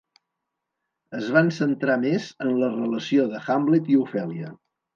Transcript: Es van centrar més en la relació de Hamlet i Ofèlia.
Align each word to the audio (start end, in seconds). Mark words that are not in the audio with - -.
Es 1.17 1.27
van 1.35 1.51
centrar 1.59 1.99
més 2.05 2.27
en 2.47 2.51
la 2.63 2.73
relació 2.73 3.29
de 3.35 3.45
Hamlet 3.47 3.95
i 3.97 4.03
Ofèlia. 4.09 4.55